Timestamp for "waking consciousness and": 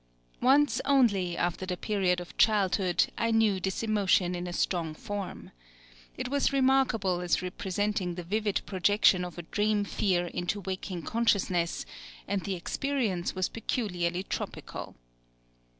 10.61-12.41